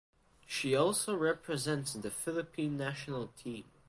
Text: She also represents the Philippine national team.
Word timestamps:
She 0.47 0.73
also 0.75 1.15
represents 1.15 1.93
the 1.93 2.09
Philippine 2.09 2.75
national 2.75 3.27
team. 3.37 3.65